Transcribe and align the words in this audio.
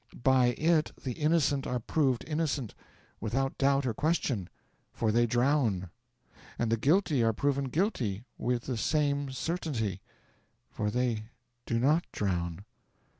By 0.23 0.53
it 0.57 0.91
the 1.03 1.13
innocent 1.13 1.67
are 1.67 1.79
proved 1.79 2.25
innocent, 2.27 2.73
without 3.19 3.59
doubt 3.59 3.85
or 3.85 3.93
question, 3.93 4.49
for 4.91 5.11
they 5.11 5.27
drown; 5.27 5.91
and 6.57 6.71
the 6.71 6.75
guilty 6.77 7.21
are 7.21 7.33
proven 7.33 7.65
guilty 7.65 8.23
with 8.35 8.63
the 8.63 8.77
same 8.77 9.29
certainty, 9.31 10.01
for 10.71 10.89
they 10.89 11.25
do 11.67 11.77
not 11.77 12.05
drown. 12.11 12.65